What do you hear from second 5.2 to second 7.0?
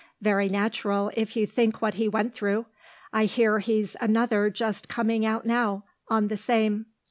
out now, on the same."